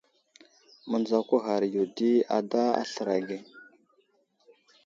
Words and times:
Mənzako 0.89 1.35
ghar 1.45 1.63
yo 1.75 1.83
di 1.97 2.11
ada 2.37 2.63
aslər 2.81 3.09
age. 3.17 3.37